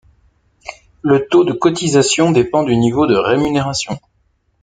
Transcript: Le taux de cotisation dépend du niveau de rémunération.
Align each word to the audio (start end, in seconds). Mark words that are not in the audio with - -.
Le 1.03 1.27
taux 1.27 1.43
de 1.43 1.53
cotisation 1.53 2.31
dépend 2.31 2.63
du 2.63 2.75
niveau 2.75 3.05
de 3.05 3.13
rémunération. 3.13 3.99